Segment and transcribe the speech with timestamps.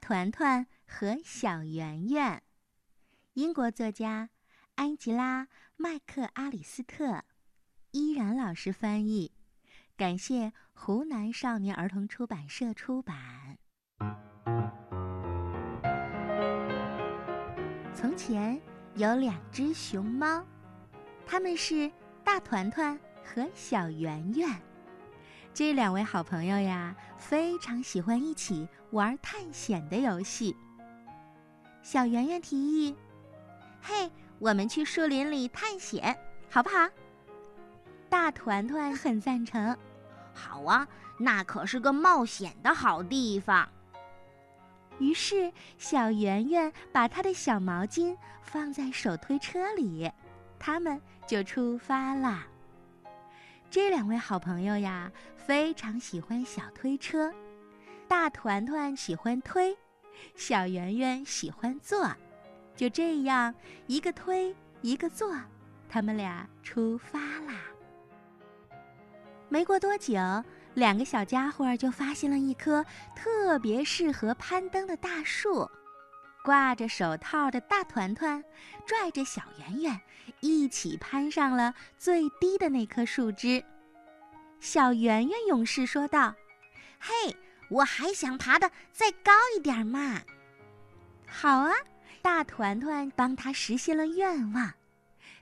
[0.00, 2.42] 团团和小圆圆，
[3.34, 4.30] 英国作家
[4.76, 5.44] 安吉拉·
[5.76, 7.24] 麦克阿里斯特，
[7.90, 9.32] 依然老师翻译，
[9.96, 13.58] 感谢湖南少年儿童出版社出版。
[17.94, 18.60] 从前
[18.94, 20.46] 有两只熊猫，
[21.26, 21.90] 它们是
[22.24, 24.67] 大团团和小圆圆。
[25.58, 30.56] 这两位好朋友呀，非常喜欢一起玩探险的游戏。
[31.82, 32.94] 小圆圆提议
[33.82, 36.16] ：“嘿，我们去树林里探险，
[36.48, 36.88] 好不好？”
[38.08, 39.76] 大团团很赞成
[40.32, 40.86] ：“好啊，
[41.18, 43.68] 那可是个冒险的好地方。”
[45.00, 50.08] 于是，小圆圆把他的小毛巾放在手推车里，
[50.56, 52.46] 他们就出发了。
[53.70, 57.30] 这两位好朋友呀，非常喜欢小推车。
[58.08, 59.76] 大团团喜欢推，
[60.34, 62.10] 小圆圆喜欢坐。
[62.74, 63.54] 就这样，
[63.86, 65.36] 一个推，一个坐，
[65.86, 67.60] 他们俩出发啦。
[69.50, 70.14] 没过多久，
[70.72, 72.82] 两个小家伙就发现了一棵
[73.14, 75.70] 特别适合攀登的大树。
[76.48, 78.42] 挂着手套的大团团，
[78.86, 80.00] 拽着小圆圆，
[80.40, 83.62] 一起攀上了最低的那棵树枝。
[84.58, 86.34] 小圆圆勇士说道
[86.98, 87.36] ：“嘿，
[87.68, 90.22] 我还想爬得再高一点嘛！”
[91.28, 91.70] 好啊，
[92.22, 94.72] 大团团帮他实现了愿望。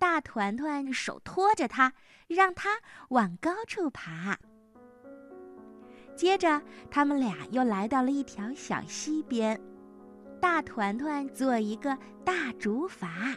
[0.00, 1.92] 大团团手托着他，
[2.26, 4.36] 让他往高处爬。
[6.16, 6.60] 接着，
[6.90, 9.56] 他们俩又来到了一条小溪边。
[10.40, 13.36] 大团团做一个大竹筏，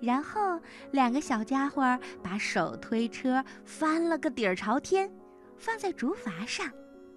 [0.00, 0.58] 然后
[0.90, 5.10] 两个小家伙把手推车翻了个底儿朝天，
[5.56, 6.70] 放在竹筏上。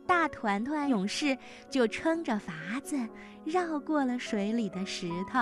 [0.05, 1.37] 大团团勇士
[1.69, 2.97] 就撑着筏子
[3.43, 5.39] 绕过了水里的石头。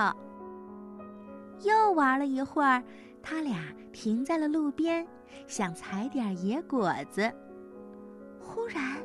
[1.62, 2.82] 又玩了一会儿，
[3.22, 5.06] 他俩停在了路边，
[5.46, 7.32] 想采点野果子。
[8.40, 8.96] 忽然，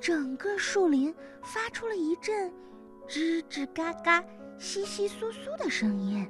[0.00, 2.52] 整个树林发出了一阵。
[3.08, 4.24] 吱吱嘎嘎、
[4.58, 6.28] 稀稀疏疏的声音。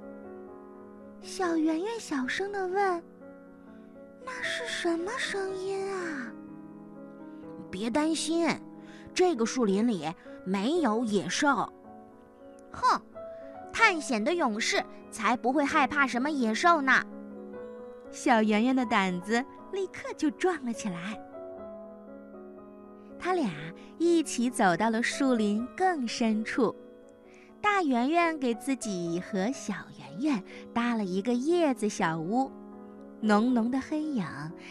[1.22, 3.02] 小圆圆小声的问
[4.24, 6.32] ：“那是什么声音啊？”
[7.70, 8.48] 别担心，
[9.14, 10.06] 这个树林里
[10.44, 11.72] 没有野兽。
[12.70, 13.00] 哼，
[13.72, 17.02] 探险的勇士才不会害怕什么野兽呢。
[18.10, 21.20] 小圆圆的胆子立刻就壮了起来。
[23.18, 23.50] 他俩
[23.98, 26.74] 一起走到了树林更深处，
[27.60, 32.50] 大圆圆给自己和小圆圆搭了一个叶子小屋，
[33.20, 34.26] 浓浓的黑影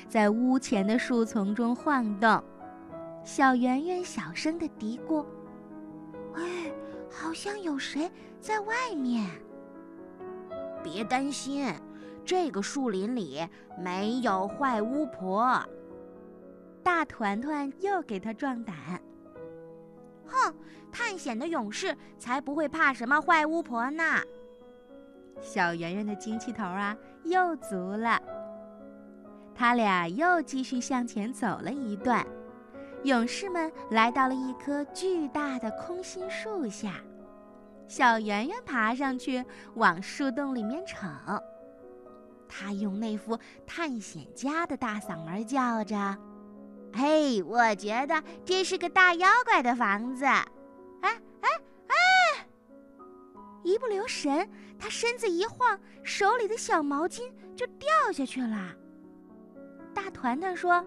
[0.07, 2.43] 在屋前的树丛中晃动。
[3.23, 5.25] 小圆圆小声的嘀咕
[6.35, 6.71] ：“哎，
[7.09, 9.25] 好像有谁在外面。”
[10.83, 11.73] 别担心，
[12.25, 13.39] 这个树林里
[13.79, 15.63] 没有坏巫婆。
[16.83, 18.75] 大团团又给他壮胆。
[20.27, 20.53] 哼，
[20.91, 24.03] 探险的勇士才不会怕什么坏巫婆呢。
[25.41, 28.21] 小圆圆的精气头啊，又足了。
[29.55, 32.25] 他俩又继续向前走了一段，
[33.03, 36.95] 勇士们来到了一棵巨大的空心树下。
[37.87, 39.43] 小圆圆爬上去，
[39.75, 40.97] 往树洞里面瞅。
[42.47, 46.17] 他用那副探险家的大嗓门叫着。
[46.95, 50.25] 嘿，我觉得这是个大妖怪的房子。
[50.25, 50.45] 哎
[51.01, 51.49] 哎
[51.87, 52.47] 哎！
[53.63, 58.75] 一不留神，他身子一晃，手里的小毛巾就掉下去了。
[59.93, 60.85] 大团团说：“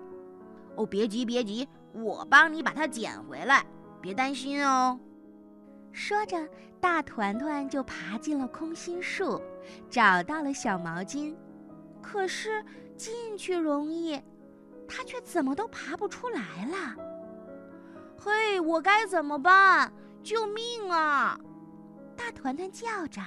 [0.77, 3.67] 哦，别急别急，我帮你把它捡回来，
[4.01, 4.99] 别担心哦。”
[5.91, 6.49] 说着，
[6.81, 9.41] 大团团就爬进了空心树，
[9.91, 11.35] 找到了小毛巾。
[12.01, 12.65] 可是
[12.97, 14.21] 进去容易。
[14.89, 16.97] 他却怎么都爬不出来了。
[18.19, 19.93] 嘿，我该怎么办？
[20.23, 21.39] 救命啊！
[22.17, 23.21] 大团团叫着。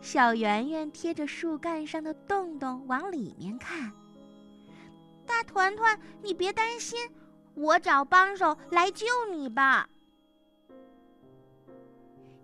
[0.00, 3.92] 小圆圆贴着树干上的洞洞往里面看。
[5.26, 6.98] 大团团，你别担心，
[7.54, 9.88] 我找帮手来救你吧。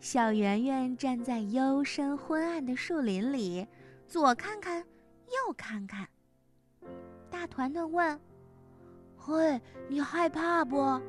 [0.00, 3.67] 小圆圆站在幽深昏暗的树林里，
[4.06, 6.06] 左看看，右看看。
[7.35, 8.21] 大团团问
[9.19, 11.01] ：“嘿，你害怕不？”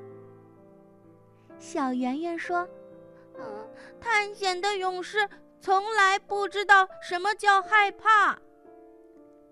[1.59, 2.67] 小圆圆说
[3.37, 3.43] ：“嗯，
[4.01, 5.29] 探险的勇士
[5.61, 8.35] 从来不知道什么叫害怕。”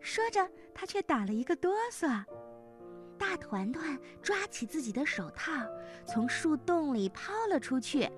[0.02, 2.08] 说着，他却打了一个哆嗦。
[3.20, 5.52] 大团团抓起自己的手套，
[6.08, 8.10] 从树洞里抛了出去。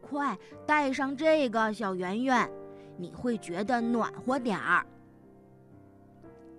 [0.00, 2.48] 快戴上这个，小圆圆，
[2.96, 4.86] 你会觉得暖和点儿。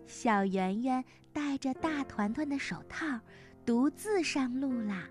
[0.05, 1.03] 小圆圆
[1.33, 3.05] 戴着大团团的手套，
[3.65, 5.09] 独自上路啦。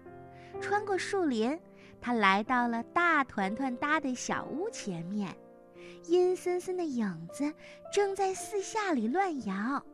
[0.60, 1.58] 穿过树林，
[2.00, 5.36] 他来到了大团团搭的小屋前面。
[6.06, 7.52] 阴森森的影子
[7.92, 9.84] 正在四下里乱摇。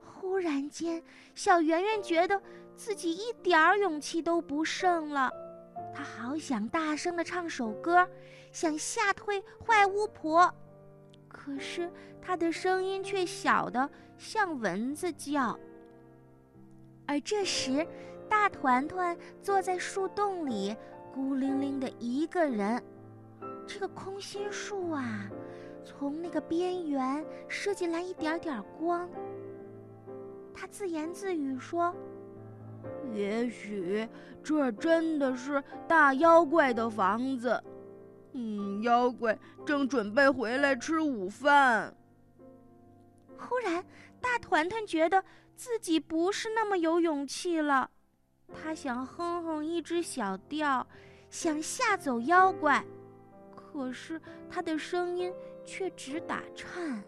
[0.00, 1.02] 忽然间，
[1.34, 2.40] 小圆圆觉得
[2.76, 5.30] 自己一点儿勇气都不剩了。
[5.94, 8.08] 她好想大声的唱首歌，
[8.52, 10.54] 想吓退坏巫婆，
[11.36, 11.90] 可是
[12.22, 15.58] 她的声音却小得像蚊子叫。
[17.06, 17.84] 而这时，
[18.28, 20.74] 大团团坐在树洞里，
[21.12, 22.80] 孤零零的一个人。
[23.66, 25.28] 这个空心树啊，
[25.84, 29.08] 从那个边缘射进来一点点光。
[30.54, 31.92] 他自言自语说
[33.12, 34.08] ：“也许
[34.42, 37.60] 这真的是大妖怪的房子。
[38.34, 41.96] 嗯，妖怪正准备回来吃午饭。”
[43.38, 43.84] 忽然，
[44.20, 45.24] 大团团觉得
[45.56, 47.90] 自己不是那么有勇气了。
[48.52, 50.86] 他想哼哼一支小调，
[51.30, 52.84] 想吓走妖怪。
[53.54, 55.32] 可是他的声音
[55.64, 57.02] 却直打颤。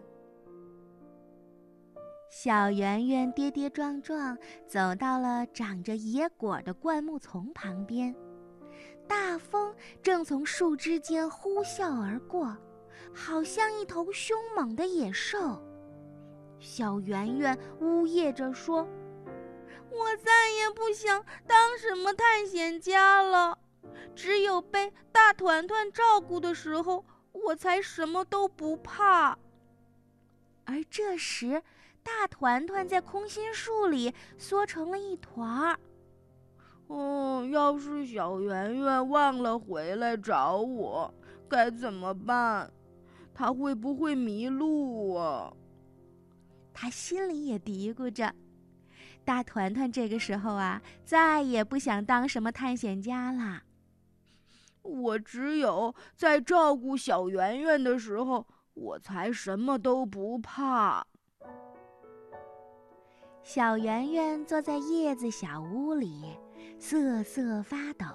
[2.29, 4.37] 小圆圆跌跌撞撞
[4.67, 8.13] 走到了长着野果的灌木丛旁边，
[9.07, 9.73] 大风
[10.03, 12.55] 正从树枝间呼啸而过，
[13.13, 15.61] 好像一头凶猛的野兽。
[16.59, 18.87] 小圆圆呜咽着说
[19.91, 23.57] ：“我再也不想当什么探险家了。”
[24.15, 29.37] 只有被大团团照顾的时候，我才什么都不怕。
[30.65, 31.61] 而这时，
[32.03, 35.79] 大团团在空心树里缩成了一团儿。
[36.87, 41.13] 哦，要是小圆圆忘了回来找我，
[41.49, 42.71] 该怎么办？
[43.33, 45.53] 他会不会迷路啊？
[46.73, 48.33] 他心里也嘀咕着。
[49.25, 53.63] 大团团这个时候啊，再也不想当什么探险家啦。
[54.81, 61.05] 我只有在照顾小圆圆的时候，我才什么都不怕。
[63.43, 66.37] 小圆圆坐在叶子小屋里，
[66.79, 68.05] 瑟瑟发抖。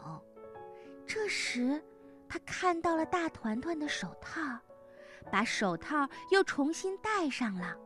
[1.07, 1.83] 这时，
[2.29, 4.59] 他看到了大团团的手套，
[5.31, 7.77] 把手套又重新戴上了。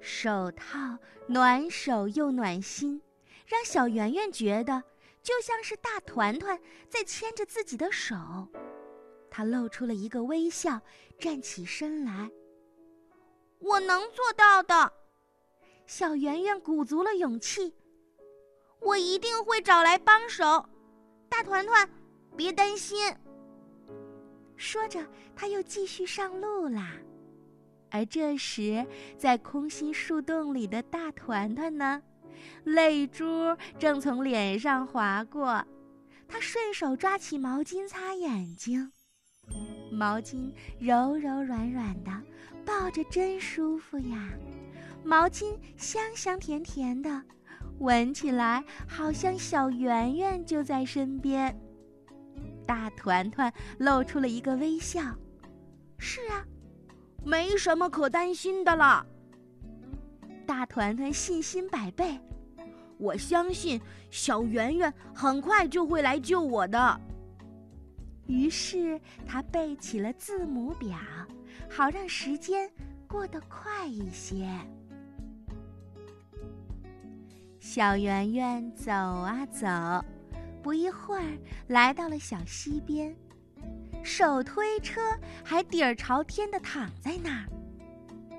[0.00, 3.00] 手套暖手又暖心，
[3.46, 4.82] 让小圆圆觉得。
[5.22, 6.58] 就像是大团团
[6.88, 8.16] 在牵着自己的手，
[9.30, 10.80] 他露出了一个微笑，
[11.16, 12.28] 站起身来。
[13.60, 14.92] 我能做到的，
[15.86, 17.72] 小圆圆鼓足了勇气。
[18.84, 20.68] 我一定会找来帮手，
[21.28, 21.88] 大团团，
[22.36, 23.14] 别担心。
[24.56, 26.92] 说着，他又继续上路啦。
[27.90, 28.86] 而这时，
[29.18, 32.02] 在空心树洞里的大团团呢？
[32.64, 35.64] 泪珠正从脸上滑过，
[36.26, 38.90] 他顺手抓起毛巾擦眼睛。
[39.90, 42.10] 毛巾柔柔软软的，
[42.64, 44.28] 抱着真舒服呀。
[45.04, 47.22] 毛巾香香甜甜的，
[47.82, 51.54] 闻起来好像小圆圆就在身边。
[52.64, 55.02] 大团团露出了一个微笑。
[55.98, 56.46] 是啊，
[57.24, 59.04] 没什么可担心的了。
[60.46, 62.18] 大团团信心百倍。
[62.98, 67.00] 我相信小圆圆很快就会来救我的。
[68.28, 70.96] 于是他背起了字母表，
[71.68, 72.70] 好让时间
[73.08, 74.48] 过得快一些。
[77.62, 80.04] 小圆圆走啊走，
[80.64, 81.38] 不一会儿
[81.68, 83.14] 来到了小溪边，
[84.02, 85.00] 手推车
[85.44, 87.46] 还底儿朝天的躺在那儿。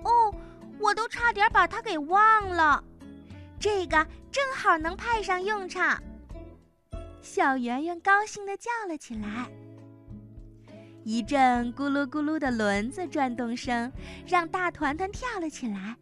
[0.03, 0.35] 哦，
[0.77, 2.83] 我都差点把它给忘了。
[3.57, 6.03] 这个正好能派上用场，
[7.21, 9.49] 小圆圆高兴地叫了起来。
[11.05, 13.89] 一阵咕噜咕噜的轮子转动声，
[14.27, 15.95] 让大团团跳了起来。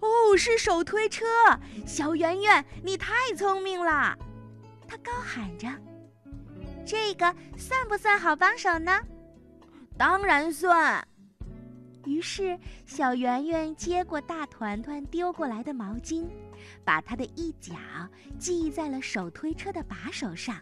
[0.00, 1.24] 哦，是手推车！
[1.86, 4.16] 小圆圆，你太聪明了！
[4.88, 5.68] 他高喊着。
[6.84, 9.00] 这个算不算好帮手呢？
[9.96, 11.06] 当然算。
[12.06, 16.26] 于是，小圆圆接过大团团丢过来的毛巾，
[16.82, 17.74] 把它的一角
[18.38, 20.56] 系在了手推车的把手上，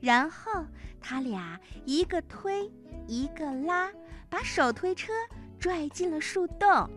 [0.00, 0.66] 然后
[1.00, 2.68] 他俩一个推，
[3.06, 3.88] 一个拉，
[4.28, 5.12] 把手推车
[5.60, 6.90] 拽进了树洞。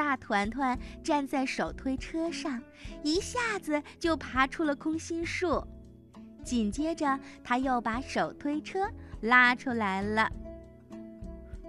[0.00, 2.58] 大团团站在手推车上，
[3.04, 5.62] 一下子就爬出了空心树。
[6.42, 8.88] 紧接着，他又把手推车
[9.20, 10.32] 拉出来了。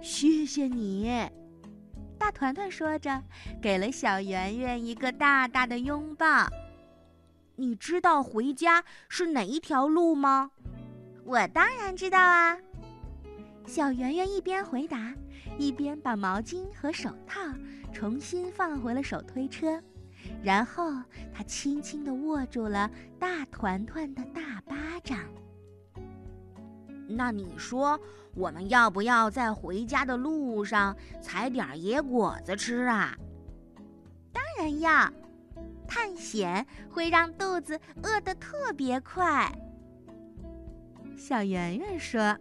[0.00, 1.12] 谢谢你，
[2.18, 3.22] 大团团说着，
[3.60, 6.48] 给了小圆圆一个大大的拥抱。
[7.56, 10.52] 你知道回家是哪一条路吗？
[11.26, 12.56] 我当然知道啊。
[13.66, 15.12] 小圆圆一边回答，
[15.58, 17.38] 一边把毛巾和手套
[17.92, 19.80] 重新放回了手推车，
[20.42, 20.90] 然后
[21.32, 25.18] 他轻轻地握住了大团团的大巴掌。
[27.08, 28.00] 那你说，
[28.34, 33.16] 我们要不要在回家的路上采点野果子吃啊？
[34.32, 35.12] 当然要，
[35.86, 39.52] 探险会让肚子饿得特别快。
[41.16, 42.36] 小圆圆说。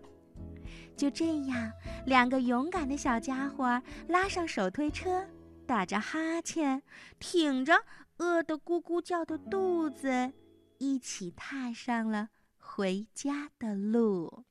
[0.97, 1.71] 就这样，
[2.05, 5.25] 两个勇敢的小家伙拉上手推车，
[5.71, 6.83] 打着哈欠，
[7.17, 7.85] 挺着
[8.17, 10.33] 饿得咕咕叫的肚子，
[10.79, 14.43] 一起踏上了回家的路。